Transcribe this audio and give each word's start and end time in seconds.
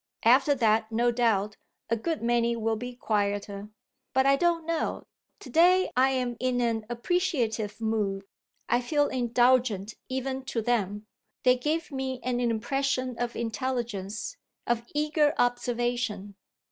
After 0.25 0.55
that, 0.55 0.91
no 0.91 1.11
doubt, 1.11 1.57
a 1.87 1.95
good 1.95 2.23
many 2.23 2.55
will 2.55 2.75
be 2.75 2.95
quieter. 2.95 3.69
But 4.15 4.25
I 4.25 4.35
don't 4.35 4.65
know; 4.65 5.03
to 5.41 5.49
day 5.51 5.91
I'm 5.95 6.37
in 6.39 6.59
an 6.59 6.87
appreciative 6.89 7.79
mood 7.79 8.25
I 8.67 8.81
feel 8.81 9.09
indulgent 9.09 9.93
even 10.09 10.43
to 10.45 10.63
them: 10.63 11.05
they 11.43 11.55
give 11.55 11.91
me 11.91 12.19
an 12.23 12.39
impression 12.39 13.15
of 13.19 13.35
intelligence, 13.35 14.37
of 14.65 14.87
eager 14.95 15.35
observation. 15.37 16.33